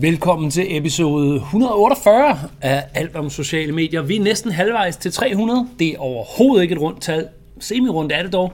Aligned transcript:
Velkommen 0.00 0.50
til 0.50 0.76
episode 0.76 1.36
148 1.36 2.38
af 2.60 2.84
Alt 2.94 3.16
om 3.16 3.30
sociale 3.30 3.72
medier. 3.72 4.02
Vi 4.02 4.16
er 4.16 4.20
næsten 4.20 4.52
halvvejs 4.52 4.96
til 4.96 5.12
300. 5.12 5.68
Det 5.78 5.88
er 5.88 5.98
overhovedet 5.98 6.62
ikke 6.62 6.72
et 6.72 6.80
rundt 6.80 7.02
tal. 7.02 7.28
Semi-rundt 7.60 8.12
er 8.12 8.22
det 8.22 8.32
dog. 8.32 8.52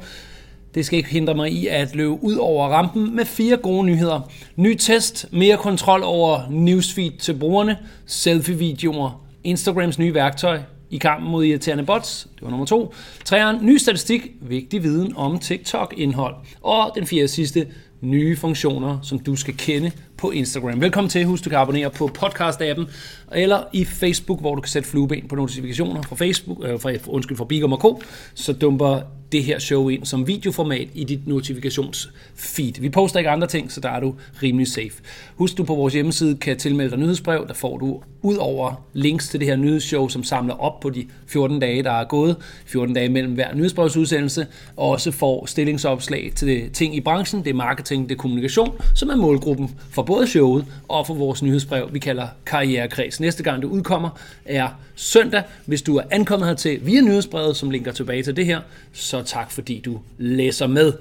Det 0.74 0.86
skal 0.86 0.96
ikke 0.96 1.10
hindre 1.10 1.34
mig 1.34 1.52
i 1.52 1.66
at 1.66 1.94
løbe 1.94 2.24
ud 2.24 2.36
over 2.36 2.68
rampen 2.68 3.16
med 3.16 3.24
fire 3.24 3.56
gode 3.56 3.86
nyheder. 3.86 4.30
Ny 4.56 4.74
test, 4.74 5.26
mere 5.32 5.56
kontrol 5.56 6.02
over 6.04 6.40
newsfeed 6.50 7.18
til 7.18 7.34
brugerne, 7.34 7.76
selfie-videoer, 8.06 9.24
Instagrams 9.44 9.98
nye 9.98 10.14
værktøj 10.14 10.60
i 10.90 10.98
kampen 10.98 11.30
mod 11.30 11.44
irriterende 11.44 11.84
bots. 11.84 12.28
Det 12.34 12.42
var 12.42 12.50
nummer 12.50 12.66
to. 12.66 12.94
Træeren, 13.24 13.58
ny 13.62 13.76
statistik, 13.76 14.30
vigtig 14.40 14.82
viden 14.82 15.12
om 15.16 15.38
TikTok-indhold. 15.38 16.34
Og 16.62 16.92
den 16.94 17.06
fjerde 17.06 17.28
sidste, 17.28 17.66
nye 18.00 18.36
funktioner, 18.36 18.98
som 19.02 19.18
du 19.18 19.36
skal 19.36 19.56
kende 19.56 19.90
på 20.16 20.30
Instagram. 20.30 20.80
Velkommen 20.80 21.10
til. 21.10 21.24
Husk, 21.24 21.44
du 21.44 21.50
kan 21.50 21.58
abonnere 21.58 21.90
på 21.90 22.10
podcast-appen 22.18 22.84
eller 23.32 23.62
i 23.72 23.84
Facebook, 23.84 24.40
hvor 24.40 24.54
du 24.54 24.60
kan 24.60 24.70
sætte 24.70 24.88
flueben 24.88 25.28
på 25.28 25.36
notifikationer 25.36 26.02
fra 26.02 26.16
Facebook, 26.16 26.58
øh, 26.64 26.80
fra, 26.80 26.90
undskyld, 27.06 27.36
fra 27.36 27.44
Bigum 27.44 27.78
Co. 27.80 28.02
så 28.34 28.52
dumper 28.52 29.00
det 29.34 29.44
her 29.44 29.58
show 29.58 29.88
ind 29.88 30.04
som 30.04 30.26
videoformat 30.26 30.88
i 30.94 31.04
dit 31.04 31.26
notifikationsfeed. 31.26 32.80
Vi 32.80 32.88
poster 32.88 33.18
ikke 33.18 33.30
andre 33.30 33.46
ting, 33.46 33.72
så 33.72 33.80
der 33.80 33.88
er 33.88 34.00
du 34.00 34.14
rimelig 34.42 34.68
safe. 34.68 34.92
Husk, 35.36 35.58
du 35.58 35.64
på 35.64 35.74
vores 35.74 35.94
hjemmeside 35.94 36.36
kan 36.36 36.56
tilmelde 36.58 36.90
dig 36.90 36.98
nyhedsbrev. 36.98 37.48
Der 37.48 37.54
får 37.54 37.78
du 37.78 38.02
ud 38.22 38.36
over 38.36 38.84
links 38.92 39.28
til 39.28 39.40
det 39.40 39.48
her 39.48 39.56
nyhedsshow, 39.56 40.08
som 40.08 40.24
samler 40.24 40.54
op 40.54 40.80
på 40.80 40.90
de 40.90 41.06
14 41.26 41.60
dage, 41.60 41.82
der 41.82 41.90
er 41.90 42.04
gået, 42.04 42.36
14 42.66 42.94
dage 42.94 43.08
mellem 43.08 43.34
hver 43.34 43.54
nyhedsbrevsudsendelse, 43.54 44.46
og 44.76 44.88
også 44.88 45.10
får 45.10 45.46
stillingsopslag 45.46 46.32
til 46.36 46.70
ting 46.70 46.96
i 46.96 47.00
branchen, 47.00 47.44
det 47.44 47.50
er 47.50 47.54
marketing, 47.54 48.08
det 48.08 48.14
er 48.14 48.18
kommunikation, 48.18 48.74
som 48.94 49.08
er 49.08 49.16
målgruppen 49.16 49.70
for 49.90 50.02
både 50.04 50.26
showet 50.26 50.64
og 50.88 51.06
for 51.06 51.14
vores 51.14 51.42
nyhedsbrev, 51.42 51.88
vi 51.92 51.98
kalder 51.98 52.26
Karrierekreds. 52.46 53.20
Næste 53.20 53.42
gang 53.42 53.62
det 53.62 53.68
udkommer 53.68 54.10
er 54.44 54.68
søndag. 54.94 55.42
Hvis 55.66 55.82
du 55.82 55.96
er 55.96 56.02
ankommet 56.10 56.48
hertil 56.48 56.86
via 56.86 57.00
nyhedsbrevet, 57.00 57.56
som 57.56 57.70
linker 57.70 57.92
tilbage 57.92 58.22
til 58.22 58.36
det 58.36 58.46
her, 58.46 58.60
så 58.92 59.22
tak 59.22 59.50
fordi 59.50 59.80
du 59.84 60.00
læser 60.18 60.66
med. 60.66 60.92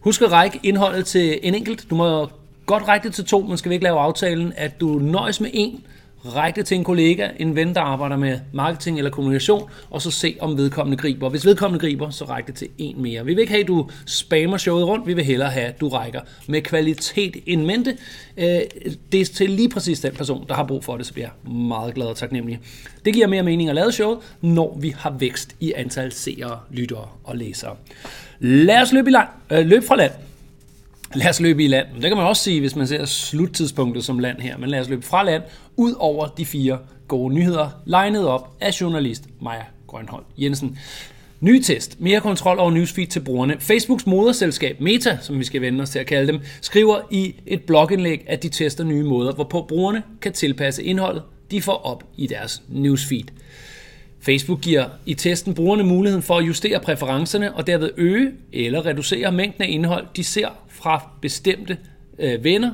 Husk 0.00 0.22
at 0.22 0.32
række 0.32 0.60
indholdet 0.62 1.06
til 1.06 1.38
en 1.42 1.54
enkelt. 1.54 1.86
Du 1.90 1.94
må 1.94 2.30
godt 2.66 2.88
række 2.88 3.08
det 3.08 3.14
til 3.14 3.24
to, 3.24 3.40
men 3.40 3.58
skal 3.58 3.68
vi 3.68 3.74
ikke 3.74 3.84
lave 3.84 3.98
aftalen, 3.98 4.52
at 4.56 4.80
du 4.80 4.86
nøjes 4.98 5.40
med 5.40 5.50
en, 5.52 5.84
Ræk 6.24 6.56
det 6.56 6.66
til 6.66 6.74
en 6.74 6.84
kollega, 6.84 7.28
en 7.36 7.56
ven, 7.56 7.74
der 7.74 7.80
arbejder 7.80 8.16
med 8.16 8.38
marketing 8.52 8.98
eller 8.98 9.10
kommunikation, 9.10 9.70
og 9.90 10.02
så 10.02 10.10
se, 10.10 10.36
om 10.40 10.56
vedkommende 10.56 10.96
griber. 10.96 11.28
Hvis 11.28 11.46
vedkommende 11.46 11.80
griber, 11.80 12.10
så 12.10 12.24
ræk 12.24 12.46
det 12.46 12.54
til 12.54 12.68
en 12.78 13.02
mere. 13.02 13.24
Vi 13.24 13.34
vil 13.34 13.40
ikke 13.40 13.52
have, 13.52 13.60
at 13.60 13.68
du 13.68 13.88
spammer 14.06 14.56
showet 14.56 14.86
rundt, 14.86 15.06
vi 15.06 15.14
vil 15.14 15.24
hellere 15.24 15.50
have, 15.50 15.66
at 15.66 15.80
du 15.80 15.88
rækker 15.88 16.20
med 16.46 16.62
kvalitet 16.62 17.36
in 17.46 17.66
mente. 17.66 17.96
Øh, 18.36 18.60
det 19.12 19.20
er 19.20 19.24
til 19.24 19.50
lige 19.50 19.68
præcis 19.68 20.00
den 20.00 20.12
person, 20.12 20.44
der 20.48 20.54
har 20.54 20.64
brug 20.64 20.84
for 20.84 20.96
det, 20.96 21.06
så 21.06 21.12
bliver 21.12 21.28
jeg 21.28 21.52
meget 21.52 21.94
glad 21.94 22.06
og 22.06 22.16
taknemmelig. 22.16 22.60
Det 23.04 23.14
giver 23.14 23.26
mere 23.26 23.42
mening 23.42 23.68
at 23.68 23.74
lave 23.74 23.92
showet, 23.92 24.18
når 24.40 24.78
vi 24.80 24.94
har 24.98 25.10
vækst 25.10 25.56
i 25.60 25.72
antal 25.76 26.12
seere, 26.12 26.60
lyttere 26.70 27.08
og 27.24 27.36
læsere. 27.36 27.76
Lad 28.40 28.82
os 28.82 28.92
løbe, 28.92 29.10
i 29.10 29.12
land, 29.12 29.28
øh, 29.50 29.66
løbe 29.66 29.86
fra 29.86 29.96
land 29.96 30.12
lad 31.14 31.28
os 31.28 31.40
løbe 31.40 31.64
i 31.64 31.66
land. 31.66 31.86
Det 31.94 32.02
kan 32.02 32.16
man 32.16 32.26
også 32.26 32.42
sige, 32.42 32.60
hvis 32.60 32.76
man 32.76 32.86
ser 32.86 33.04
sluttidspunktet 33.04 34.04
som 34.04 34.18
land 34.18 34.40
her. 34.40 34.58
Men 34.58 34.70
lad 34.70 34.80
os 34.80 34.88
løbe 34.88 35.02
fra 35.02 35.24
land, 35.24 35.42
ud 35.76 35.94
over 35.98 36.26
de 36.26 36.46
fire 36.46 36.78
gode 37.08 37.34
nyheder, 37.34 37.68
legnet 37.86 38.26
op 38.26 38.56
af 38.60 38.80
journalist 38.80 39.24
Maja 39.40 39.62
Grønhold 39.86 40.24
Jensen. 40.38 40.78
Ny 41.40 41.60
test. 41.60 42.00
Mere 42.00 42.20
kontrol 42.20 42.58
over 42.58 42.70
newsfeed 42.70 43.06
til 43.06 43.20
brugerne. 43.20 43.56
Facebooks 43.58 44.06
moderselskab 44.06 44.80
Meta, 44.80 45.18
som 45.20 45.38
vi 45.38 45.44
skal 45.44 45.60
vende 45.60 45.82
os 45.82 45.90
til 45.90 45.98
at 45.98 46.06
kalde 46.06 46.32
dem, 46.32 46.40
skriver 46.60 47.00
i 47.10 47.34
et 47.46 47.62
blogindlæg, 47.62 48.24
at 48.26 48.42
de 48.42 48.48
tester 48.48 48.84
nye 48.84 49.02
måder, 49.02 49.32
hvorpå 49.32 49.64
brugerne 49.68 50.02
kan 50.20 50.32
tilpasse 50.32 50.84
indholdet, 50.84 51.22
de 51.50 51.62
får 51.62 51.72
op 51.72 52.04
i 52.16 52.26
deres 52.26 52.62
newsfeed. 52.68 53.24
Facebook 54.22 54.60
giver 54.60 54.84
i 55.06 55.14
testen 55.14 55.54
brugerne 55.54 55.82
muligheden 55.82 56.22
for 56.22 56.38
at 56.38 56.46
justere 56.46 56.80
præferencerne 56.80 57.54
og 57.54 57.66
derved 57.66 57.90
øge 57.96 58.32
eller 58.52 58.86
reducere 58.86 59.32
mængden 59.32 59.64
af 59.64 59.68
indhold, 59.70 60.06
de 60.16 60.24
ser 60.24 60.48
fra 60.68 61.08
bestemte 61.20 61.78
øh, 62.18 62.44
venner, 62.44 62.70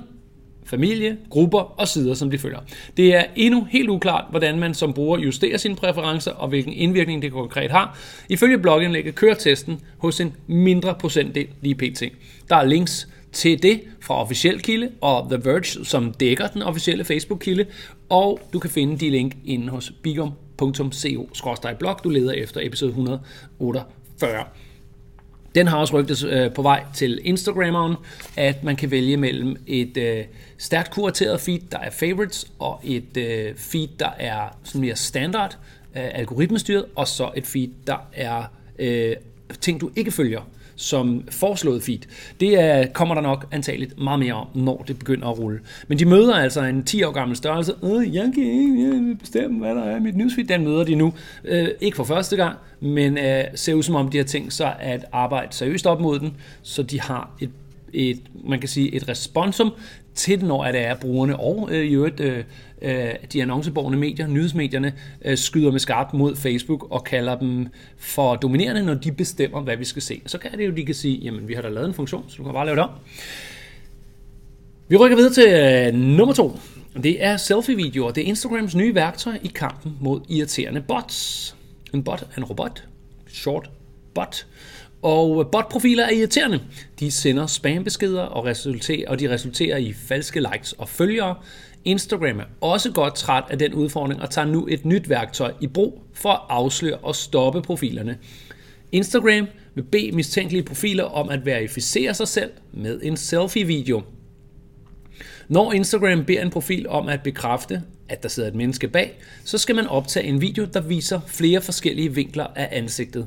familie, 0.65 1.17
grupper 1.31 1.59
og 1.81 1.89
sider, 1.89 2.15
som 2.15 2.31
de 2.31 2.39
følger. 2.39 2.59
Det 2.97 3.15
er 3.15 3.25
endnu 3.37 3.67
helt 3.71 3.89
uklart, 3.89 4.25
hvordan 4.31 4.59
man 4.59 4.75
som 4.75 4.93
bruger 4.93 5.19
justerer 5.19 5.57
sine 5.57 5.77
præferencer 5.77 6.33
og 6.33 6.49
hvilken 6.49 6.73
indvirkning 6.73 7.23
det 7.23 7.33
konkret 7.33 7.71
har. 7.71 7.99
Ifølge 8.29 8.59
blogindlægget 8.59 9.15
kører 9.15 9.35
testen 9.35 9.81
hos 9.99 10.21
en 10.21 10.35
mindre 10.47 10.95
procentdel 10.95 11.47
lige 11.61 11.75
pt. 11.75 12.03
Der 12.49 12.57
er 12.57 12.65
links 12.65 13.09
til 13.33 13.63
det 13.63 13.81
fra 14.01 14.23
officiel 14.23 14.61
kilde 14.61 14.91
og 15.01 15.31
The 15.31 15.41
Verge, 15.45 15.85
som 15.85 16.13
dækker 16.13 16.47
den 16.47 16.63
officielle 16.63 17.05
Facebook-kilde, 17.05 17.67
og 18.09 18.41
du 18.53 18.59
kan 18.59 18.71
finde 18.71 18.99
de 18.99 19.11
link 19.11 19.37
inde 19.45 19.69
hos 19.69 19.93
bigum.co-blog, 20.03 22.01
du 22.05 22.09
leder 22.09 22.33
efter 22.33 22.61
episode 22.65 22.89
148. 22.89 24.45
Den 25.55 25.67
har 25.67 25.79
også 25.79 25.99
rygtet 25.99 26.25
øh, 26.25 26.53
på 26.53 26.63
vej 26.63 26.85
til 26.95 27.21
Instagrammeren, 27.25 27.95
at 28.37 28.65
man 28.65 28.77
kan 28.77 28.91
vælge 28.91 29.17
mellem 29.17 29.57
et 29.67 29.97
øh, 29.97 30.25
stærkt 30.59 30.91
kurateret 30.91 31.41
feed, 31.41 31.61
der 31.73 31.79
er 31.79 31.91
favorites, 31.91 32.47
og 32.59 32.81
et 32.85 33.17
øh, 33.17 33.55
feed, 33.57 33.89
der 33.99 34.11
er 34.19 34.59
sådan 34.65 34.81
mere 34.81 34.97
standard, 34.97 35.59
øh, 35.97 36.09
algoritmestyret, 36.13 36.85
og 36.95 37.09
så 37.09 37.31
et 37.37 37.47
feed, 37.47 37.69
der 37.87 38.09
er 38.13 38.45
øh, 38.79 39.17
ting, 39.61 39.81
du 39.81 39.91
ikke 39.97 40.11
følger 40.11 40.41
som 40.79 41.25
foreslået 41.31 41.83
feed. 41.83 41.99
Det 42.41 42.61
er, 42.61 42.87
kommer 42.87 43.15
der 43.15 43.23
nok 43.23 43.47
antageligt 43.53 44.01
meget 44.01 44.19
mere 44.19 44.35
om, 44.35 44.47
når 44.55 44.85
det 44.89 44.99
begynder 44.99 45.29
at 45.29 45.39
rulle. 45.39 45.61
Men 45.89 45.99
de 45.99 46.05
møder 46.05 46.35
altså 46.35 46.63
en 46.63 46.85
10 46.85 47.03
år 47.03 47.11
gammel 47.11 47.37
størrelse. 47.37 47.75
Øh, 47.83 48.15
jeg 48.15 48.31
kan 48.35 48.45
ikke 48.45 49.17
bestemme, 49.21 49.59
hvad 49.59 49.75
der 49.75 49.85
er 49.85 49.97
i 49.97 50.01
mit 50.01 50.17
newsfeed. 50.17 50.45
Den 50.47 50.65
møder 50.65 50.85
de 50.85 50.95
nu. 50.95 51.13
Øh, 51.45 51.69
ikke 51.81 51.97
for 51.97 52.05
første 52.05 52.37
gang, 52.37 52.57
men 52.81 53.19
øh, 53.19 53.45
ser 53.55 53.75
ud 53.75 53.83
som 53.83 53.95
om, 53.95 54.09
de 54.09 54.17
har 54.17 54.25
tænkt 54.25 54.53
sig 54.53 54.77
at 54.81 55.05
arbejde 55.13 55.49
seriøst 55.51 55.87
op 55.87 56.01
mod 56.01 56.19
den, 56.19 56.37
så 56.63 56.83
de 56.83 57.01
har 57.01 57.31
et 57.41 57.51
et, 57.93 58.21
man 58.45 58.61
kan 58.61 58.69
sige, 58.69 58.95
et 58.95 59.09
responsum 59.09 59.73
til, 60.15 60.45
når 60.45 60.65
det 60.65 60.81
er 60.81 60.95
brugerne 60.95 61.41
og 61.41 61.69
øh, 61.73 61.85
i 61.85 61.95
øvrigt 61.95 62.21
øh, 62.21 62.45
øh 62.83 63.15
de 63.33 63.43
annonceborgende 63.43 63.99
medier, 63.99 64.27
nyhedsmedierne, 64.27 64.93
øh, 65.25 65.39
skyder 65.39 65.71
med 65.71 65.81
skarpt 65.81 66.15
mod 66.15 66.37
Facebook 66.37 66.87
og 66.91 67.05
kalder 67.05 67.39
dem 67.39 67.67
for 67.97 68.37
dominerende, 68.37 68.83
når 68.83 68.95
de 68.95 69.13
bestemmer, 69.13 69.61
hvad 69.61 69.77
vi 69.77 69.85
skal 69.85 70.03
se. 70.03 70.23
Så 70.27 70.39
kan 70.39 70.59
det 70.59 70.67
jo, 70.67 70.71
de 70.71 70.87
kan 70.87 70.95
sige, 70.95 71.19
jamen 71.19 71.49
vi 71.49 71.55
har 71.55 71.63
da 71.63 71.69
lavet 71.69 71.89
en 71.89 71.95
funktion, 71.95 72.25
så 72.29 72.37
du 72.37 72.45
kan 72.45 72.53
bare 72.53 72.67
lave 72.67 72.77
det 72.77 72.85
om. 72.85 72.91
Vi 74.89 74.97
rykker 74.97 75.17
videre 75.17 75.33
til 75.33 75.49
øh, 75.49 76.01
nummer 76.01 76.35
to. 76.35 76.59
Det 77.03 77.25
er 77.25 77.37
selfie-videoer. 77.37 78.11
Det 78.11 78.23
er 78.23 78.27
Instagrams 78.27 78.75
nye 78.75 78.95
værktøj 78.95 79.39
i 79.43 79.51
kampen 79.55 79.97
mod 80.01 80.21
irriterende 80.29 80.81
bots. 80.81 81.57
En 81.95 82.03
bot 82.03 82.23
er 82.23 82.39
en 82.39 82.45
robot. 82.45 82.85
Short 83.29 83.71
bot. 84.15 84.47
Og 85.03 85.49
botprofiler 85.53 86.05
er 86.05 86.11
irriterende. 86.11 86.61
De 87.01 87.11
sender 87.11 87.47
spambeskeder 87.47 88.23
og, 88.23 88.45
resulterer, 88.45 89.11
og 89.11 89.21
de 89.21 89.31
resulterer 89.31 89.77
i 89.77 89.93
falske 89.93 90.41
likes 90.41 90.73
og 90.73 90.89
følgere. 90.89 91.35
Instagram 91.85 92.39
er 92.39 92.45
også 92.61 92.93
godt 92.93 93.15
træt 93.15 93.45
af 93.51 93.59
den 93.59 93.75
udfordring 93.75 94.23
og 94.23 94.31
tager 94.31 94.49
nu 94.49 94.67
et 94.71 94.85
nyt 94.85 95.09
værktøj 95.09 95.53
i 95.61 95.67
brug 95.67 96.03
for 96.15 96.29
at 96.29 96.41
afsløre 96.49 96.97
og 96.97 97.17
stoppe 97.17 97.63
profilerne. 97.63 98.19
Instagram 98.93 99.47
vil 99.75 99.83
bede 99.83 100.13
mistænkelige 100.13 100.63
profiler 100.63 101.05
om 101.05 101.29
at 101.29 101.47
verificere 101.47 102.15
sig 102.15 102.29
selv 102.29 102.51
med 102.73 103.01
en 103.03 103.17
selfie-video. 103.17 104.03
Når 105.49 105.73
Instagram 105.73 106.25
beder 106.25 106.43
en 106.43 106.51
profil 106.51 106.89
om 106.89 107.09
at 107.09 107.23
bekræfte, 107.23 107.83
at 108.09 108.23
der 108.23 108.29
sidder 108.29 108.49
et 108.49 108.55
menneske 108.55 108.89
bag, 108.89 109.19
så 109.45 109.59
skal 109.59 109.75
man 109.75 109.87
optage 109.87 110.27
en 110.27 110.41
video, 110.41 110.67
der 110.73 110.81
viser 110.81 111.21
flere 111.27 111.61
forskellige 111.61 112.15
vinkler 112.15 112.47
af 112.57 112.69
ansigtet. 112.73 113.27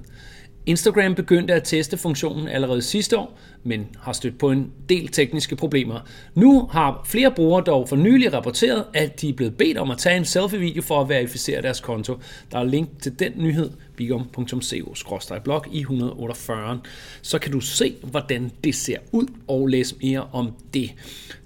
Instagram 0.72 1.16
begyndte 1.16 1.54
at 1.54 1.64
teste 1.64 1.98
funktionen 1.98 2.48
allerede 2.48 2.82
sidste 2.82 3.18
år, 3.18 3.38
men 3.64 3.88
har 4.00 4.14
stødt 4.14 4.38
på 4.38 4.52
en 4.52 4.72
del 4.90 5.08
tekniske 5.08 5.56
problemer. 5.56 6.00
Nu 6.36 6.68
har 6.72 7.02
flere 7.06 7.32
brugere 7.32 7.64
dog 7.64 7.90
for 7.90 7.96
nylig 7.96 8.34
rapporteret, 8.34 8.86
at 8.94 9.22
de 9.22 9.30
er 9.30 9.34
blevet 9.34 9.58
bedt 9.58 9.78
om 9.78 9.92
at 9.92 9.98
tage 9.98 10.18
en 10.18 10.26
selfie-video 10.26 10.82
for 10.82 11.02
at 11.02 11.10
verificere 11.10 11.62
deres 11.62 11.80
konto. 11.80 12.18
Der 12.52 12.60
er 12.60 12.64
link 12.64 12.90
til 13.02 13.20
den 13.20 13.32
nyhed, 13.36 13.70
bigom.co-blog 13.96 15.66
i 15.72 15.80
148. 15.80 16.80
Så 17.22 17.40
kan 17.40 17.52
du 17.52 17.60
se, 17.60 17.96
hvordan 18.04 18.52
det 18.64 18.76
ser 18.76 18.98
ud 19.12 19.28
og 19.48 19.68
læse 19.68 19.96
mere 20.02 20.28
om 20.32 20.52
det. 20.74 20.94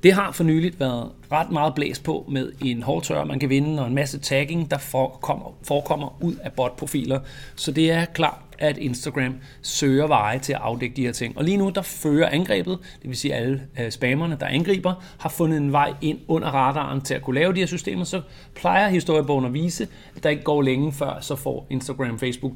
Det 0.04 0.14
har 0.14 0.32
for 0.32 0.44
nyligt 0.44 0.80
været 0.80 1.10
ret 1.32 1.52
meget 1.52 1.76
blæs 1.76 2.00
på 2.00 2.26
med 2.32 2.52
en 2.62 2.84
hårdtør, 2.84 3.24
man 3.24 3.40
kan 3.40 3.50
vinde, 3.50 3.82
og 3.82 3.88
en 3.88 3.96
masse 3.96 4.20
tagging, 4.20 4.72
der 4.72 4.78
forekommer, 4.78 5.58
forekommer 5.64 6.24
ud 6.24 6.36
af 6.36 6.52
botprofiler. 6.52 7.20
Så 7.56 7.72
det 7.72 7.92
er 7.92 8.06
klart 8.06 8.45
at 8.60 8.78
Instagram 8.78 9.36
søger 9.62 10.08
veje 10.08 10.40
til 10.40 10.54
at 10.54 10.60
afdække 10.62 10.96
de 10.96 11.02
her 11.02 11.12
ting. 11.12 11.38
Og 11.38 11.44
lige 11.44 11.58
nu, 11.58 11.70
der 11.76 11.82
fører 11.82 12.30
angrebet, 12.30 12.80
det 13.02 13.10
vil 13.10 13.18
sige 13.18 13.34
alle 13.34 13.62
øh, 13.80 13.92
spammerne, 13.92 14.38
der 14.40 14.46
angriber, 14.46 14.94
har 15.20 15.30
fundet 15.30 15.58
en 15.58 15.72
vej 15.72 15.94
ind 16.02 16.20
under 16.28 16.48
radaren 16.48 17.02
til 17.02 17.14
at 17.14 17.22
kunne 17.22 17.36
lave 17.36 17.54
de 17.54 17.60
her 17.60 17.66
systemer, 17.66 18.04
så 18.04 18.22
plejer 18.56 18.90
historiebogen 18.90 19.46
at 19.46 19.54
vise, 19.54 19.88
at 20.16 20.24
der 20.24 20.30
ikke 20.30 20.44
går 20.44 20.62
længe 20.62 20.92
før, 20.92 21.20
så 21.22 21.36
får 21.36 21.68
Instagram, 21.70 22.20
Facebook, 22.20 22.54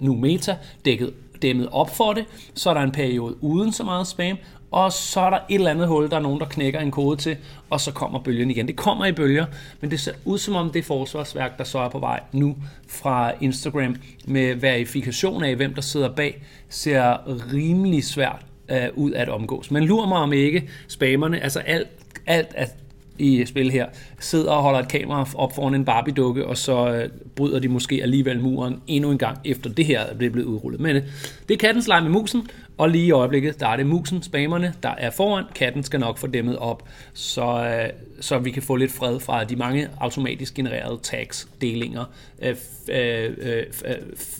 nu 0.00 0.14
Meta, 0.14 0.56
dækket 0.84 1.14
dæmmet 1.42 1.68
op 1.72 1.96
for 1.96 2.12
det, 2.12 2.24
så 2.54 2.70
er 2.70 2.74
der 2.74 2.80
en 2.80 2.92
periode 2.92 3.44
uden 3.44 3.72
så 3.72 3.84
meget 3.84 4.06
spam, 4.06 4.36
og 4.70 4.92
så 4.92 5.20
er 5.20 5.30
der 5.30 5.38
et 5.48 5.54
eller 5.54 5.70
andet 5.70 5.88
hul, 5.88 6.10
der 6.10 6.16
er 6.16 6.20
nogen, 6.20 6.40
der 6.40 6.46
knækker 6.46 6.80
en 6.80 6.90
kode 6.90 7.16
til, 7.16 7.36
og 7.70 7.80
så 7.80 7.92
kommer 7.92 8.18
bølgen 8.18 8.50
igen. 8.50 8.68
Det 8.68 8.76
kommer 8.76 9.06
i 9.06 9.12
bølger, 9.12 9.46
men 9.80 9.90
det 9.90 10.00
ser 10.00 10.12
ud 10.24 10.38
som 10.38 10.54
om 10.54 10.70
det 10.70 10.84
forsvarsværk, 10.84 11.58
der 11.58 11.64
så 11.64 11.78
er 11.78 11.88
på 11.88 11.98
vej 11.98 12.20
nu 12.32 12.56
fra 12.88 13.32
Instagram 13.40 13.96
med 14.24 14.54
verifikation 14.54 15.44
af, 15.44 15.56
hvem 15.56 15.74
der 15.74 15.82
sidder 15.82 16.14
bag, 16.14 16.42
ser 16.68 17.16
rimelig 17.52 18.04
svært 18.04 18.46
øh, 18.70 18.88
ud 18.94 19.12
at 19.12 19.28
omgås. 19.28 19.70
Men 19.70 19.84
lurer 19.84 20.08
mig 20.08 20.18
om 20.18 20.32
ikke 20.32 20.70
spammerne, 20.88 21.40
altså 21.40 21.60
alt, 21.60 21.88
alt 22.26 22.54
at 22.54 22.74
i 23.18 23.46
spil 23.46 23.70
her, 23.70 23.86
sidder 24.20 24.50
og 24.50 24.62
holder 24.62 24.78
et 24.78 24.88
kamera 24.88 25.28
op 25.34 25.54
foran 25.54 25.74
en 25.74 25.84
Barbie-dukke, 25.84 26.46
og 26.46 26.56
så 26.56 26.94
øh, 26.94 27.08
bryder 27.36 27.58
de 27.58 27.68
måske 27.68 28.02
alligevel 28.02 28.40
muren 28.40 28.82
endnu 28.86 29.10
en 29.10 29.18
gang, 29.18 29.38
efter 29.44 29.70
det 29.70 29.84
her 29.84 30.00
er 30.00 30.14
blevet 30.14 30.44
udrullet. 30.44 30.80
Men 30.80 30.96
øh, 30.96 31.02
det 31.48 31.54
er 31.54 31.58
kattens 31.58 31.88
leg 31.88 32.02
med 32.02 32.10
musen, 32.10 32.48
og 32.78 32.90
lige 32.90 33.06
i 33.06 33.10
øjeblikket, 33.10 33.60
der 33.60 33.68
er 33.68 33.76
det 33.76 33.86
musen, 33.86 34.22
spammerne, 34.22 34.74
der 34.82 34.94
er 34.98 35.10
foran. 35.10 35.44
Katten 35.54 35.82
skal 35.82 36.00
nok 36.00 36.18
få 36.18 36.26
dæmmet 36.26 36.58
op, 36.58 36.88
så, 37.14 37.64
øh, 37.64 37.90
så 38.20 38.38
vi 38.38 38.50
kan 38.50 38.62
få 38.62 38.76
lidt 38.76 38.92
fred 38.92 39.20
fra 39.20 39.44
de 39.44 39.56
mange 39.56 39.88
automatisk 40.00 40.54
genererede 40.54 40.98
tags, 41.02 41.48
delinger, 41.60 42.04
øh, 42.42 42.56
øh, 42.88 43.30
øh, 43.38 43.62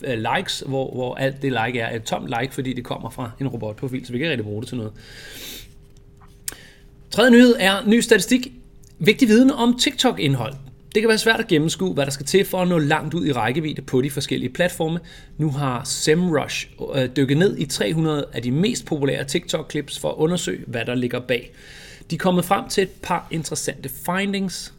øh, 0.03 0.25
likes, 0.35 0.63
hvor, 0.67 0.93
hvor 0.93 1.15
alt 1.15 1.41
det 1.41 1.51
like 1.65 1.79
er 1.79 1.95
et 1.95 2.03
tomt 2.03 2.33
like, 2.39 2.53
fordi 2.53 2.73
det 2.73 2.83
kommer 2.83 3.09
fra 3.09 3.31
en 3.41 3.47
robotprofil, 3.47 4.05
så 4.05 4.11
vi 4.11 4.19
kan 4.19 4.29
rigtig 4.29 4.45
bruge 4.45 4.61
det 4.61 4.67
til 4.69 4.77
noget. 4.77 4.93
Tredje 7.11 7.31
nyhed 7.31 7.55
er 7.59 7.73
ny 7.87 7.99
statistik 7.99 8.47
Vigtig 9.01 9.27
viden 9.27 9.51
om 9.51 9.77
TikTok-indhold. 9.79 10.53
Det 10.95 11.01
kan 11.01 11.09
være 11.09 11.17
svært 11.17 11.39
at 11.39 11.47
gennemskue, 11.47 11.93
hvad 11.93 12.05
der 12.05 12.11
skal 12.11 12.25
til 12.25 12.45
for 12.45 12.61
at 12.61 12.67
nå 12.67 12.77
langt 12.77 13.13
ud 13.13 13.25
i 13.25 13.31
rækkevidde 13.31 13.81
på 13.81 14.01
de 14.01 14.09
forskellige 14.09 14.49
platforme. 14.49 14.99
Nu 15.37 15.51
har 15.51 15.83
SEMrush 15.83 16.67
øh, 16.95 17.09
dykket 17.15 17.37
ned 17.37 17.57
i 17.57 17.65
300 17.65 18.25
af 18.33 18.41
de 18.41 18.51
mest 18.51 18.85
populære 18.85 19.23
TikTok-clips 19.23 19.99
for 19.99 20.09
at 20.09 20.15
undersøge, 20.15 20.63
hvad 20.67 20.85
der 20.85 20.95
ligger 20.95 21.19
bag. 21.19 21.53
De 22.09 22.15
er 22.15 22.19
kommet 22.19 22.45
frem 22.45 22.69
til 22.69 22.83
et 22.83 22.89
par 23.01 23.27
interessante 23.31 23.89
findings. 24.05 24.73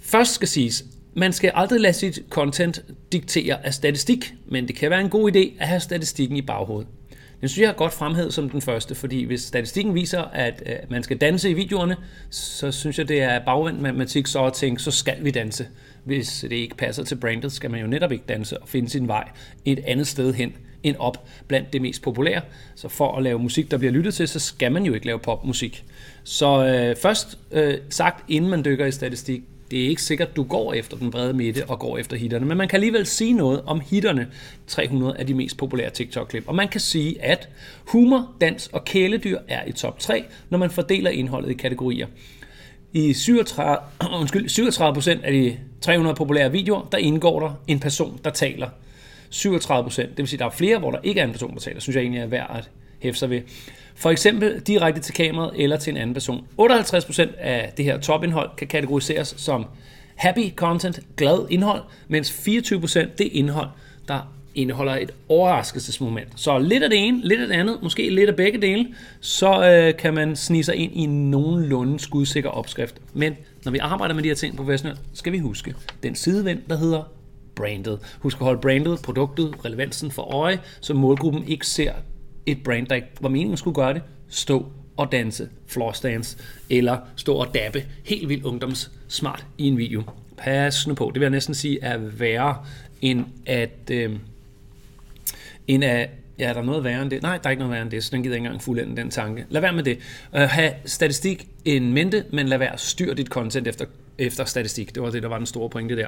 Først 0.00 0.34
skal 0.34 0.48
siges, 0.48 0.84
man 1.14 1.32
skal 1.32 1.52
aldrig 1.54 1.80
lade 1.80 1.94
sit 1.94 2.22
content 2.30 2.84
diktere 3.12 3.66
af 3.66 3.74
statistik, 3.74 4.34
men 4.46 4.68
det 4.68 4.76
kan 4.76 4.90
være 4.90 5.00
en 5.00 5.10
god 5.10 5.36
idé 5.36 5.62
at 5.62 5.68
have 5.68 5.80
statistikken 5.80 6.36
i 6.36 6.42
baghovedet. 6.42 6.88
Den 7.44 7.48
synes 7.48 7.62
jeg 7.62 7.68
er 7.68 7.76
godt 7.76 7.92
fremhævet 7.92 8.34
som 8.34 8.50
den 8.50 8.60
første, 8.60 8.94
fordi 8.94 9.24
hvis 9.24 9.40
statistikken 9.40 9.94
viser, 9.94 10.22
at 10.22 10.62
øh, 10.66 10.76
man 10.90 11.02
skal 11.02 11.16
danse 11.16 11.50
i 11.50 11.52
videoerne, 11.52 11.96
så 12.30 12.72
synes 12.72 12.98
jeg, 12.98 13.08
det 13.08 13.22
er 13.22 13.38
bagvendt 13.38 13.80
matematik 13.80 14.26
så 14.26 14.44
at 14.44 14.52
tænke, 14.52 14.82
så 14.82 14.90
skal 14.90 15.24
vi 15.24 15.30
danse. 15.30 15.66
Hvis 16.04 16.40
det 16.50 16.52
ikke 16.52 16.76
passer 16.76 17.04
til 17.04 17.16
brandet, 17.16 17.52
skal 17.52 17.70
man 17.70 17.80
jo 17.80 17.86
netop 17.86 18.12
ikke 18.12 18.24
danse 18.28 18.58
og 18.58 18.68
finde 18.68 18.88
sin 18.88 19.08
vej 19.08 19.28
et 19.64 19.80
andet 19.86 20.06
sted 20.06 20.34
hen 20.34 20.52
end 20.82 20.96
op 20.98 21.28
blandt 21.48 21.72
det 21.72 21.82
mest 21.82 22.02
populære. 22.02 22.40
Så 22.74 22.88
for 22.88 23.16
at 23.16 23.22
lave 23.22 23.38
musik, 23.38 23.70
der 23.70 23.78
bliver 23.78 23.92
lyttet 23.92 24.14
til, 24.14 24.28
så 24.28 24.38
skal 24.38 24.72
man 24.72 24.84
jo 24.84 24.94
ikke 24.94 25.06
lave 25.06 25.18
popmusik. 25.18 25.84
Så 26.22 26.66
øh, 26.66 26.96
først 26.96 27.38
øh, 27.50 27.74
sagt, 27.90 28.24
inden 28.28 28.50
man 28.50 28.64
dykker 28.64 28.86
i 28.86 28.92
statistik, 28.92 29.42
det 29.74 29.84
er 29.84 29.88
ikke 29.88 30.02
sikkert, 30.02 30.36
du 30.36 30.42
går 30.42 30.72
efter 30.72 30.96
den 30.96 31.10
brede 31.10 31.32
midte 31.32 31.64
og 31.68 31.78
går 31.78 31.98
efter 31.98 32.16
hitterne, 32.16 32.46
men 32.46 32.58
man 32.58 32.68
kan 32.68 32.76
alligevel 32.76 33.06
sige 33.06 33.32
noget 33.32 33.62
om 33.66 33.80
hitterne, 33.80 34.28
300 34.66 35.16
af 35.16 35.26
de 35.26 35.34
mest 35.34 35.56
populære 35.56 35.90
TikTok-klip. 35.90 36.48
Og 36.48 36.54
man 36.54 36.68
kan 36.68 36.80
sige, 36.80 37.22
at 37.22 37.48
humor, 37.86 38.32
dans 38.40 38.66
og 38.66 38.84
kæledyr 38.84 39.38
er 39.48 39.64
i 39.66 39.72
top 39.72 39.98
3, 39.98 40.24
når 40.50 40.58
man 40.58 40.70
fordeler 40.70 41.10
indholdet 41.10 41.50
i 41.50 41.54
kategorier. 41.54 42.06
I 42.92 43.12
37, 43.12 43.78
undskyld, 44.20 44.68
37% 45.20 45.24
af 45.24 45.32
de 45.32 45.56
300 45.80 46.16
populære 46.16 46.52
videoer, 46.52 46.88
der 46.92 46.98
indgår 46.98 47.40
der 47.40 47.62
en 47.66 47.80
person, 47.80 48.20
der 48.24 48.30
taler. 48.30 48.68
37 49.30 49.84
procent. 49.84 50.08
Det 50.10 50.18
vil 50.18 50.28
sige, 50.28 50.36
at 50.36 50.40
der 50.40 50.46
er 50.46 50.50
flere, 50.50 50.78
hvor 50.78 50.90
der 50.90 50.98
ikke 51.02 51.20
er 51.20 51.24
en 51.24 51.32
person, 51.32 51.54
der 51.54 51.60
taler. 51.60 51.80
synes 51.80 51.96
jeg 51.96 52.02
egentlig 52.02 52.20
er 52.20 52.26
værd 52.26 52.56
at 52.58 52.70
hæfte 52.98 53.18
sig 53.18 53.30
ved. 53.30 53.40
For 53.94 54.10
eksempel 54.10 54.60
direkte 54.60 55.00
til 55.00 55.14
kameraet 55.14 55.62
eller 55.62 55.76
til 55.76 55.90
en 55.90 55.96
anden 55.96 56.14
person. 56.14 56.46
58% 56.60 57.38
af 57.38 57.72
det 57.76 57.84
her 57.84 57.98
topindhold 57.98 58.50
kan 58.56 58.66
kategoriseres 58.66 59.34
som 59.38 59.66
happy 60.14 60.54
content, 60.54 61.00
glad 61.16 61.46
indhold, 61.50 61.82
mens 62.08 62.30
24% 62.30 62.98
det 63.18 63.28
indhold, 63.32 63.68
der 64.08 64.34
indeholder 64.54 64.96
et 64.96 65.10
overraskelsesmoment. 65.28 66.28
Så 66.36 66.58
lidt 66.58 66.82
af 66.82 66.90
det 66.90 67.06
ene, 67.06 67.20
lidt 67.24 67.40
af 67.40 67.46
det 67.46 67.54
andet, 67.54 67.78
måske 67.82 68.10
lidt 68.10 68.30
af 68.30 68.36
begge 68.36 68.60
dele, 68.60 68.86
så 69.20 69.70
øh, 69.70 69.96
kan 69.96 70.14
man 70.14 70.36
snige 70.36 70.64
sig 70.64 70.74
ind 70.76 70.92
i 70.92 71.00
en 71.00 71.30
nogenlunde 71.30 72.00
skudsikker 72.00 72.50
opskrift. 72.50 72.96
Men 73.12 73.36
når 73.64 73.72
vi 73.72 73.78
arbejder 73.78 74.14
med 74.14 74.22
de 74.22 74.28
her 74.28 74.34
ting 74.34 74.56
professionelt, 74.56 75.00
skal 75.14 75.32
vi 75.32 75.38
huske 75.38 75.74
den 76.02 76.14
sidevind, 76.14 76.60
der 76.68 76.76
hedder 76.76 77.02
brandet. 77.54 77.98
Husk 78.18 78.36
at 78.36 78.44
holde 78.44 78.60
brandet, 78.60 78.98
produktet, 79.02 79.54
relevansen 79.64 80.10
for 80.10 80.34
øje, 80.34 80.58
så 80.80 80.94
målgruppen 80.94 81.48
ikke 81.48 81.66
ser 81.66 81.92
et 82.46 82.62
brand, 82.62 82.86
der 82.86 82.94
ikke 82.94 83.08
var 83.20 83.28
meningen 83.28 83.56
skulle 83.56 83.74
gøre 83.74 83.94
det, 83.94 84.02
stå 84.28 84.66
og 84.96 85.12
danse 85.12 85.48
floss 85.66 86.00
dance, 86.00 86.38
eller 86.70 86.98
stå 87.16 87.34
og 87.34 87.54
dabbe 87.54 87.84
helt 88.04 88.28
vildt 88.28 88.44
ungdomssmart 88.44 89.46
i 89.58 89.68
en 89.68 89.78
video. 89.78 90.02
Pas 90.36 90.86
nu 90.86 90.94
på. 90.94 91.04
Det 91.14 91.20
vil 91.20 91.24
jeg 91.24 91.30
næsten 91.30 91.54
sige 91.54 91.78
er 91.82 91.96
værre 91.98 92.56
end 93.02 93.24
at... 93.46 93.90
Øh, 93.90 94.16
end 95.68 95.84
at 95.84 96.10
Ja, 96.38 96.48
er 96.48 96.52
der 96.52 96.62
noget 96.62 96.84
værre 96.84 97.02
end 97.02 97.10
det? 97.10 97.22
Nej, 97.22 97.38
der 97.38 97.46
er 97.46 97.50
ikke 97.50 97.58
noget 97.58 97.72
værre 97.72 97.82
end 97.82 97.90
det, 97.90 98.04
så 98.04 98.10
den 98.12 98.22
gider 98.22 98.36
ikke 98.36 98.46
engang 98.46 98.62
fuldende 98.62 98.96
den 98.96 99.10
tanke. 99.10 99.46
Lad 99.48 99.60
være 99.60 99.72
med 99.72 99.82
det. 99.82 99.98
Øh, 100.34 100.42
uh, 100.42 100.48
have 100.48 100.72
statistik 100.84 101.48
en 101.64 101.92
mente, 101.92 102.24
men 102.32 102.48
lad 102.48 102.58
være 102.58 102.72
at 102.72 102.80
styre 102.80 103.14
dit 103.14 103.26
content 103.26 103.68
efter, 103.68 103.84
efter 104.18 104.44
statistik. 104.44 104.94
Det 104.94 105.02
var 105.02 105.10
det, 105.10 105.22
der 105.22 105.28
var 105.28 105.38
den 105.38 105.46
store 105.46 105.70
pointe 105.70 105.96
der. 105.96 106.06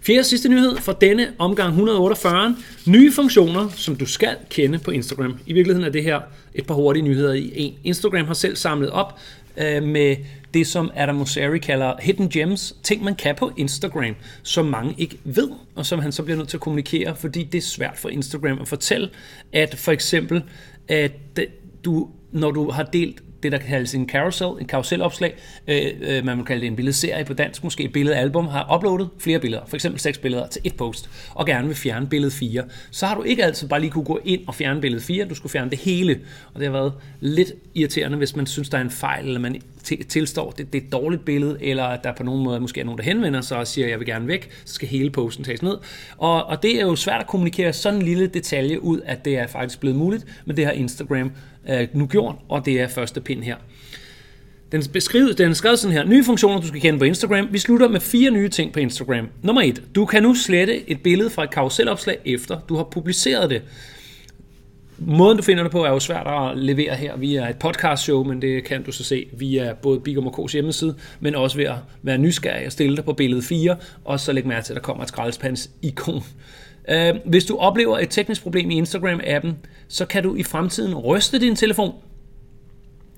Fjerde 0.00 0.24
sidste 0.24 0.48
nyhed 0.48 0.76
for 0.76 0.92
denne 0.92 1.32
omgang 1.38 1.68
148. 1.68 2.56
Nye 2.86 3.12
funktioner, 3.12 3.68
som 3.68 3.96
du 3.96 4.06
skal 4.06 4.36
kende 4.50 4.78
på 4.78 4.90
Instagram. 4.90 5.38
I 5.46 5.52
virkeligheden 5.52 5.86
er 5.86 5.92
det 5.92 6.02
her 6.02 6.20
et 6.54 6.66
par 6.66 6.74
hurtige 6.74 7.02
nyheder 7.02 7.32
i 7.32 7.52
en. 7.54 7.74
Instagram 7.84 8.26
har 8.26 8.34
selv 8.34 8.56
samlet 8.56 8.90
op 8.90 9.18
øh, 9.56 9.82
med 9.82 10.16
det, 10.54 10.66
som 10.66 10.90
Adam 10.94 11.14
Mosseri 11.14 11.58
kalder 11.58 11.94
hidden 12.00 12.28
gems, 12.28 12.76
ting 12.82 13.04
man 13.04 13.14
kan 13.14 13.34
på 13.34 13.52
Instagram, 13.56 14.14
som 14.42 14.66
mange 14.66 14.94
ikke 14.98 15.18
ved, 15.24 15.50
og 15.74 15.86
som 15.86 15.98
han 15.98 16.12
så 16.12 16.22
bliver 16.22 16.36
nødt 16.36 16.48
til 16.48 16.56
at 16.56 16.60
kommunikere, 16.60 17.16
fordi 17.16 17.44
det 17.44 17.58
er 17.58 17.62
svært 17.62 17.96
for 17.96 18.08
Instagram 18.08 18.58
at 18.60 18.68
fortælle, 18.68 19.08
at 19.52 19.74
for 19.74 19.92
eksempel, 19.92 20.42
at 20.88 21.12
du, 21.84 22.08
når 22.32 22.50
du 22.50 22.70
har 22.70 22.82
delt 22.82 23.22
det, 23.42 23.52
der 23.52 23.58
kaldes 23.58 23.94
en 23.94 24.08
carousel, 24.08 24.46
en 24.60 24.66
karuselopslag. 24.66 25.34
Øh, 25.68 25.92
øh, 26.00 26.24
man 26.24 26.36
vil 26.36 26.46
kalde 26.46 26.60
det 26.60 26.66
en 26.66 26.76
billedserie 26.76 27.24
på 27.24 27.34
dansk, 27.34 27.64
måske 27.64 27.84
et 27.84 27.92
billedalbum, 27.92 28.46
har 28.46 28.74
uploadet 28.76 29.08
flere 29.18 29.38
billeder, 29.38 29.62
for 29.66 29.76
eksempel 29.76 30.00
seks 30.00 30.18
billeder 30.18 30.46
til 30.46 30.60
et 30.64 30.74
post, 30.76 31.10
og 31.34 31.46
gerne 31.46 31.66
vil 31.66 31.76
fjerne 31.76 32.06
billede 32.06 32.30
4. 32.30 32.64
Så 32.90 33.06
har 33.06 33.14
du 33.14 33.22
ikke 33.22 33.44
altid 33.44 33.68
bare 33.68 33.80
lige 33.80 33.90
kunne 33.90 34.04
gå 34.04 34.20
ind 34.24 34.40
og 34.46 34.54
fjerne 34.54 34.80
billede 34.80 35.02
4, 35.02 35.24
du 35.24 35.34
skulle 35.34 35.50
fjerne 35.50 35.70
det 35.70 35.78
hele, 35.78 36.20
og 36.54 36.60
det 36.60 36.66
har 36.66 36.72
været 36.72 36.92
lidt 37.20 37.52
irriterende, 37.74 38.18
hvis 38.18 38.36
man 38.36 38.46
synes, 38.46 38.68
der 38.68 38.78
er 38.78 38.82
en 38.82 38.90
fejl, 38.90 39.26
eller 39.26 39.40
man 39.40 39.62
tilstår, 40.08 40.50
det, 40.50 40.72
det 40.72 40.82
er 40.82 40.86
et 40.86 40.92
dårligt 40.92 41.24
billede, 41.24 41.58
eller 41.60 41.84
at 41.84 42.04
der 42.04 42.12
på 42.12 42.22
nogen 42.22 42.44
måde 42.44 42.60
måske 42.60 42.80
er 42.80 42.84
nogen, 42.84 42.98
der 42.98 43.04
henvender 43.04 43.40
sig 43.40 43.58
og 43.58 43.66
siger, 43.66 43.88
jeg 43.88 43.98
vil 43.98 44.06
gerne 44.06 44.26
væk, 44.26 44.50
så 44.64 44.74
skal 44.74 44.88
hele 44.88 45.10
posten 45.10 45.44
tages 45.44 45.62
ned. 45.62 45.76
Og, 46.18 46.44
og 46.44 46.62
det 46.62 46.80
er 46.80 46.82
jo 46.82 46.96
svært 46.96 47.20
at 47.20 47.26
kommunikere 47.26 47.72
sådan 47.72 47.98
en 47.98 48.04
lille 48.04 48.26
detalje 48.26 48.82
ud, 48.82 49.00
at 49.04 49.24
det 49.24 49.38
er 49.38 49.46
faktisk 49.46 49.80
blevet 49.80 49.96
muligt, 49.96 50.26
men 50.44 50.56
det 50.56 50.64
har 50.64 50.72
Instagram 50.72 51.32
øh, 51.70 51.88
nu 51.92 52.06
gjort, 52.06 52.34
og 52.48 52.64
det 52.64 52.80
er 52.80 52.88
første 52.88 53.20
pind 53.20 53.42
her. 53.42 53.56
Den, 54.72 54.82
beskriver, 54.92 55.32
den 55.32 55.50
er 55.50 55.54
skrevet 55.54 55.78
sådan 55.78 55.96
her. 55.96 56.04
Nye 56.04 56.24
funktioner, 56.24 56.60
du 56.60 56.66
skal 56.66 56.80
kende 56.80 56.98
på 56.98 57.04
Instagram. 57.04 57.48
Vi 57.50 57.58
slutter 57.58 57.88
med 57.88 58.00
fire 58.00 58.30
nye 58.30 58.48
ting 58.48 58.72
på 58.72 58.80
Instagram. 58.80 59.28
Nummer 59.42 59.62
et. 59.62 59.82
Du 59.94 60.04
kan 60.04 60.22
nu 60.22 60.34
slette 60.34 60.90
et 60.90 61.02
billede 61.02 61.30
fra 61.30 61.44
et 61.44 61.50
karuselopslag, 61.50 62.18
efter 62.24 62.60
du 62.68 62.76
har 62.76 62.84
publiceret 62.84 63.50
det. 63.50 63.62
Måden 65.00 65.36
du 65.36 65.42
finder 65.42 65.62
det 65.62 65.72
på 65.72 65.84
er 65.84 65.90
jo 65.90 66.00
svært 66.00 66.26
at 66.26 66.58
levere 66.58 66.94
her 66.94 67.16
via 67.16 67.48
et 67.50 67.56
podcast 67.56 68.02
show, 68.02 68.24
men 68.24 68.42
det 68.42 68.64
kan 68.64 68.82
du 68.82 68.92
så 68.92 69.04
se 69.04 69.26
via 69.32 69.72
både 69.72 70.00
Big 70.00 70.18
K's 70.18 70.52
hjemmeside, 70.52 70.94
men 71.20 71.34
også 71.34 71.56
ved 71.56 71.64
at 71.64 71.76
være 72.02 72.18
nysgerrig 72.18 72.66
og 72.66 72.72
stille 72.72 72.96
dig 72.96 73.04
på 73.04 73.12
billede 73.12 73.42
4, 73.42 73.76
og 74.04 74.20
så 74.20 74.32
lægge 74.32 74.48
mærke 74.48 74.64
til, 74.64 74.72
at 74.72 74.74
der 74.74 74.82
kommer 74.82 75.02
et 75.02 75.08
skraldespands 75.08 75.70
ikon. 75.82 76.22
Øh, 76.88 77.14
hvis 77.24 77.44
du 77.44 77.56
oplever 77.56 77.98
et 77.98 78.10
teknisk 78.10 78.42
problem 78.42 78.70
i 78.70 78.82
Instagram-appen, 78.82 79.48
så 79.88 80.06
kan 80.06 80.22
du 80.22 80.34
i 80.34 80.42
fremtiden 80.42 80.94
ryste 80.94 81.40
din 81.40 81.56
telefon. 81.56 81.94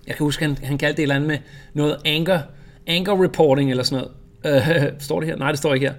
Jeg 0.06 0.16
kan 0.16 0.24
huske, 0.24 0.44
han, 0.44 0.58
han 0.62 0.78
kaldte 0.78 0.96
det 0.96 1.02
et 1.02 1.02
eller 1.02 1.14
andet 1.14 1.28
med 1.28 1.38
noget 1.74 1.96
anger, 2.04 2.40
anger 2.86 3.24
reporting 3.24 3.70
eller 3.70 3.82
sådan 3.82 4.08
noget. 4.44 4.60
Øh, 4.68 4.92
står 4.98 5.20
det 5.20 5.28
her? 5.28 5.36
Nej, 5.36 5.50
det 5.50 5.58
står 5.58 5.74
ikke 5.74 5.86
her. 5.86 5.94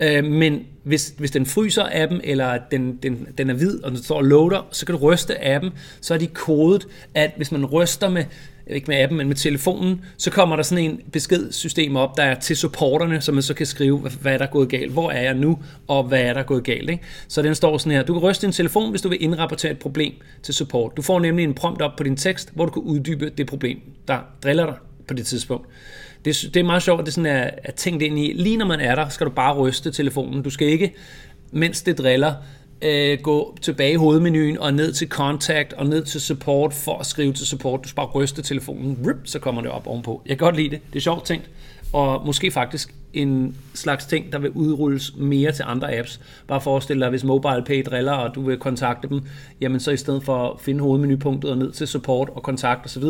Øh, 0.00 0.24
men 0.24 0.66
hvis, 0.82 1.14
hvis 1.18 1.30
den 1.30 1.46
fryser 1.46 1.84
appen, 1.92 2.20
eller 2.24 2.58
den, 2.70 2.98
den, 3.02 3.26
den 3.38 3.50
er 3.50 3.54
hvid, 3.54 3.84
og 3.84 3.90
den 3.90 4.02
står 4.02 4.16
og 4.16 4.24
loader, 4.24 4.66
så 4.70 4.86
kan 4.86 4.94
du 4.94 5.00
ryste 5.00 5.44
appen, 5.44 5.70
så 6.00 6.14
er 6.14 6.18
de 6.18 6.26
kodet, 6.26 6.86
at 7.14 7.30
hvis 7.36 7.52
man 7.52 7.66
ryster 7.66 8.08
med, 8.08 8.24
ikke 8.66 8.86
med 8.88 8.96
appen, 8.96 9.18
men 9.18 9.28
med 9.28 9.36
telefonen, 9.36 10.04
så 10.16 10.30
kommer 10.30 10.56
der 10.56 10.62
sådan 10.62 10.84
en 10.84 11.00
beskedsystem 11.12 11.96
op, 11.96 12.16
der 12.16 12.22
er 12.22 12.40
til 12.40 12.56
supporterne, 12.56 13.20
så 13.20 13.32
man 13.32 13.42
så 13.42 13.54
kan 13.54 13.66
skrive, 13.66 13.98
hvad 13.98 14.34
er 14.34 14.38
der 14.38 14.46
gået 14.46 14.68
galt, 14.68 14.92
hvor 14.92 15.10
er 15.10 15.22
jeg 15.22 15.34
nu, 15.34 15.58
og 15.88 16.04
hvad 16.04 16.20
er 16.20 16.32
der 16.32 16.42
gået 16.42 16.64
galt. 16.64 16.90
Ikke? 16.90 17.02
Så 17.28 17.42
den 17.42 17.54
står 17.54 17.78
sådan 17.78 17.92
her, 17.92 18.02
du 18.02 18.12
kan 18.12 18.22
ryste 18.22 18.46
din 18.46 18.52
telefon, 18.52 18.90
hvis 18.90 19.02
du 19.02 19.08
vil 19.08 19.22
indrapportere 19.22 19.72
et 19.72 19.78
problem 19.78 20.12
til 20.42 20.54
support. 20.54 20.96
Du 20.96 21.02
får 21.02 21.20
nemlig 21.20 21.44
en 21.44 21.54
prompt 21.54 21.82
op 21.82 21.92
på 21.96 22.02
din 22.02 22.16
tekst, 22.16 22.50
hvor 22.54 22.64
du 22.64 22.70
kan 22.70 22.82
uddybe 22.82 23.30
det 23.30 23.46
problem, 23.46 23.78
der 24.08 24.18
driller 24.42 24.66
dig 24.66 24.74
på 25.08 25.14
det 25.14 25.26
tidspunkt. 25.26 25.68
Det, 26.24 26.50
det 26.54 26.60
er 26.60 26.64
meget 26.64 26.82
sjovt, 26.82 27.00
at 27.00 27.06
det 27.06 27.14
sådan 27.14 27.30
er, 27.30 27.50
er 27.64 27.72
tænkt 27.72 28.02
ind 28.02 28.18
i, 28.18 28.32
lige 28.32 28.56
når 28.56 28.66
man 28.66 28.80
er 28.80 28.94
der, 28.94 29.08
skal 29.08 29.26
du 29.26 29.30
bare 29.30 29.54
ryste 29.54 29.90
telefonen. 29.90 30.42
Du 30.42 30.50
skal 30.50 30.68
ikke, 30.68 30.94
mens 31.52 31.82
det 31.82 31.98
driller, 31.98 32.34
øh, 32.82 33.18
gå 33.22 33.56
tilbage 33.60 33.92
i 33.92 33.96
hovedmenuen 33.96 34.58
og 34.58 34.74
ned 34.74 34.92
til 34.92 35.08
contact 35.08 35.72
og 35.72 35.86
ned 35.86 36.04
til 36.04 36.20
support 36.20 36.72
for 36.72 36.98
at 36.98 37.06
skrive 37.06 37.32
til 37.32 37.46
support. 37.46 37.84
Du 37.84 37.88
skal 37.88 37.96
bare 37.96 38.06
ryste 38.06 38.42
telefonen, 38.42 38.98
rip, 39.06 39.16
så 39.24 39.38
kommer 39.38 39.62
det 39.62 39.70
op 39.70 39.86
ovenpå. 39.86 40.22
Jeg 40.26 40.38
kan 40.38 40.44
godt 40.44 40.56
lide 40.56 40.70
det. 40.70 40.80
Det 40.92 40.96
er 40.96 41.02
sjovt 41.02 41.24
tænkt. 41.24 41.50
Og 41.94 42.26
måske 42.26 42.50
faktisk 42.50 42.94
en 43.12 43.56
slags 43.74 44.06
ting, 44.06 44.32
der 44.32 44.38
vil 44.38 44.50
udrulles 44.50 45.16
mere 45.16 45.52
til 45.52 45.64
andre 45.68 45.98
apps. 45.98 46.20
Bare 46.48 46.60
forestil 46.60 47.00
dig, 47.00 47.10
hvis 47.10 47.24
MobilePay 47.24 47.84
driller, 47.84 48.12
og 48.12 48.34
du 48.34 48.42
vil 48.42 48.58
kontakte 48.58 49.08
dem, 49.08 49.20
jamen 49.60 49.80
så 49.80 49.90
i 49.90 49.96
stedet 49.96 50.24
for 50.24 50.50
at 50.50 50.60
finde 50.60 50.80
hovedmenupunktet 50.80 51.50
og 51.50 51.58
ned 51.58 51.72
til 51.72 51.86
support 51.86 52.28
og 52.28 52.42
kontakt 52.42 52.86
osv., 52.86 53.02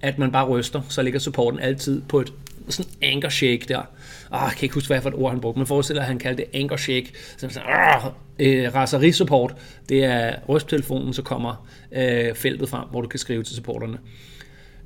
at 0.00 0.18
man 0.18 0.32
bare 0.32 0.46
ryster, 0.48 0.80
så 0.88 1.02
ligger 1.02 1.20
supporten 1.20 1.60
altid 1.60 2.02
på 2.08 2.20
et 2.20 2.32
sådan 2.68 2.90
anchor 3.02 3.28
shake 3.28 3.64
der. 3.68 3.82
Ah, 4.32 4.42
jeg 4.42 4.52
kan 4.56 4.64
ikke 4.64 4.74
huske, 4.74 4.88
hvad 4.88 5.00
for 5.00 5.08
et 5.08 5.14
ord 5.14 5.30
han 5.30 5.40
brugte, 5.40 5.58
men 5.58 5.66
forestiller 5.66 6.02
at 6.02 6.08
han 6.08 6.18
kaldte 6.18 6.42
det 6.42 6.60
anchor 6.60 6.76
shake. 6.76 7.12
Så 7.36 7.48
sådan, 7.48 7.68
ah, 7.68 8.02
øh, 8.38 8.74
raserisupport, 8.74 9.54
det 9.88 10.04
er 10.04 10.34
rysttelefonen, 10.48 11.12
så 11.12 11.22
kommer 11.22 11.68
øh, 11.92 12.34
feltet 12.34 12.68
frem, 12.68 12.88
hvor 12.90 13.00
du 13.00 13.08
kan 13.08 13.18
skrive 13.18 13.42
til 13.42 13.56
supporterne. 13.56 13.98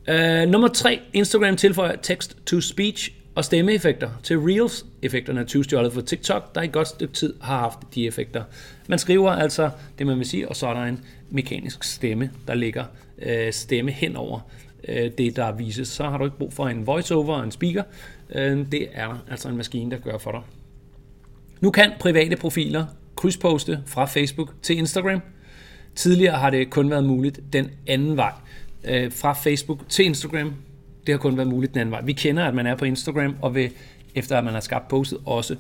Uh, 0.09 0.51
nummer 0.51 0.69
3. 0.69 1.01
Instagram 1.13 1.57
tilføjer 1.57 1.97
text-to-speech 1.97 3.11
og 3.35 3.45
stemmeeffekter 3.45 4.11
til 4.23 4.39
Reels. 4.39 4.87
Effekterne 5.03 5.41
er 5.41 5.45
tyvstjålet 5.45 5.93
for 5.93 6.01
TikTok, 6.01 6.55
der 6.55 6.62
i 6.62 6.65
et 6.65 6.73
godt 6.73 6.89
stykke 6.89 7.15
tid 7.15 7.35
har 7.41 7.59
haft 7.59 7.79
de 7.95 8.07
effekter. 8.07 8.45
Man 8.89 8.99
skriver 8.99 9.31
altså 9.31 9.71
det, 9.99 10.07
man 10.07 10.19
vil 10.19 10.27
sige, 10.27 10.49
og 10.49 10.57
så 10.57 10.67
er 10.67 10.75
der 10.75 10.83
en 10.83 11.01
mekanisk 11.31 11.85
stemme, 11.85 12.31
der 12.47 12.55
ligger 12.55 12.85
øh, 13.23 13.53
stemme 13.53 13.91
hen 13.91 14.17
over 14.17 14.41
øh, 14.89 15.11
det, 15.19 15.37
der 15.37 15.53
vises. 15.53 15.89
Så 15.89 16.05
har 16.05 16.19
du 16.19 16.25
ikke 16.25 16.39
brug 16.39 16.53
for 16.53 16.69
en 16.69 16.87
voiceover 16.87 17.37
og 17.37 17.45
en 17.45 17.51
speaker. 17.51 17.83
Øh, 18.35 18.67
det 18.73 18.89
er 18.93 19.25
altså 19.31 19.49
en 19.49 19.57
maskine, 19.57 19.91
der 19.91 19.99
gør 19.99 20.19
for 20.19 20.31
dig. 20.31 20.41
Nu 21.61 21.71
kan 21.71 21.93
private 22.01 22.37
profiler 22.37 22.87
krydsposte 23.17 23.83
fra 23.87 24.05
Facebook 24.05 24.55
til 24.62 24.79
Instagram. 24.79 25.21
Tidligere 25.95 26.39
har 26.39 26.51
det 26.51 26.71
kun 26.71 26.91
været 26.91 27.05
muligt 27.05 27.41
den 27.53 27.71
anden 27.87 28.17
vej. 28.17 28.33
Øh, 28.85 29.12
fra 29.12 29.33
Facebook 29.33 29.89
til 29.89 30.05
Instagram 30.05 30.55
det 31.07 31.13
har 31.13 31.19
kun 31.19 31.37
været 31.37 31.49
muligt 31.49 31.75
den 31.75 31.81
anden 31.81 31.93
vej. 31.93 32.03
Vi 32.03 32.13
kender, 32.13 32.45
at 32.45 32.55
man 32.55 32.67
er 32.67 32.75
på 32.75 32.85
Instagram, 32.85 33.37
og 33.43 33.55
vil, 33.55 33.71
efter 34.15 34.39
at 34.39 34.45
man 34.45 34.55
har 34.55 34.61
skabt 34.61 34.89
postet, 34.89 35.19
også 35.25 35.57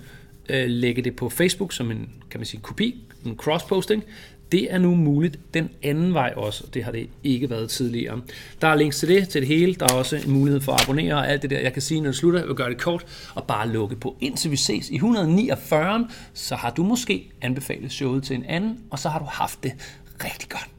øh, 0.48 0.64
lægge 0.68 1.02
det 1.02 1.16
på 1.16 1.28
Facebook 1.28 1.72
som 1.72 1.90
en, 1.90 2.08
kan 2.30 2.40
man 2.40 2.46
sige, 2.46 2.60
kopi, 2.60 3.04
en 3.26 3.38
cross-posting. 3.42 4.04
Det 4.52 4.74
er 4.74 4.78
nu 4.78 4.94
muligt 4.94 5.38
den 5.54 5.70
anden 5.82 6.14
vej 6.14 6.32
også, 6.36 6.64
og 6.66 6.74
det 6.74 6.84
har 6.84 6.92
det 6.92 7.08
ikke 7.24 7.50
været 7.50 7.70
tidligere. 7.70 8.20
Der 8.60 8.68
er 8.68 8.74
links 8.74 8.98
til 8.98 9.08
det, 9.08 9.28
til 9.28 9.40
det 9.40 9.48
hele. 9.48 9.74
Der 9.74 9.86
er 9.86 9.94
også 9.94 10.16
en 10.16 10.30
mulighed 10.30 10.60
for 10.60 10.72
at 10.72 10.82
abonnere 10.82 11.14
og 11.14 11.28
alt 11.28 11.42
det 11.42 11.50
der. 11.50 11.58
Jeg 11.58 11.72
kan 11.72 11.82
sige, 11.82 12.00
når 12.00 12.08
det 12.08 12.16
slutter, 12.16 12.38
jeg 12.40 12.48
vil 12.48 12.56
gøre 12.56 12.70
det 12.70 12.78
kort 12.78 13.30
og 13.34 13.44
bare 13.44 13.68
lukke 13.68 13.96
på. 13.96 14.16
Indtil 14.20 14.50
vi 14.50 14.56
ses 14.56 14.90
i 14.90 14.94
149, 14.94 16.08
så 16.34 16.56
har 16.56 16.70
du 16.70 16.82
måske 16.82 17.30
anbefalet 17.42 17.92
showet 17.92 18.22
til 18.22 18.36
en 18.36 18.44
anden, 18.44 18.78
og 18.90 18.98
så 18.98 19.08
har 19.08 19.18
du 19.18 19.24
haft 19.24 19.62
det 19.62 19.72
rigtig 20.24 20.48
godt. 20.48 20.71